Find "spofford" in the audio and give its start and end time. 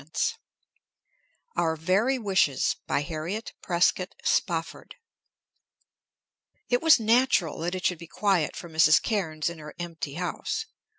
4.23-4.95